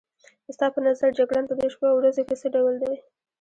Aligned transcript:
ستا 0.55 0.65
په 0.75 0.79
نظر 0.87 1.09
جګړن 1.19 1.45
په 1.47 1.55
دې 1.59 1.67
شپو 1.73 1.85
او 1.91 1.97
ورځو 1.99 2.21
کې 2.27 2.35
څه 2.41 2.47
ډول 2.55 2.73
دی؟ 2.83 2.93